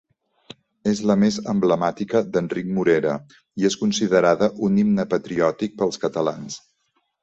[0.91, 3.15] És la més emblemàtica d'Enric Morera
[3.63, 6.63] i és considerada un himne patriòtic pels catalans.